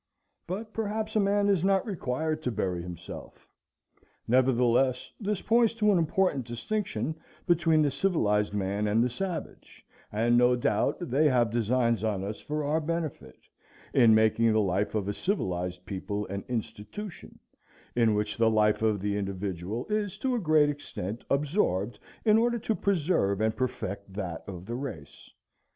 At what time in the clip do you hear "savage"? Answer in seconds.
9.11-9.85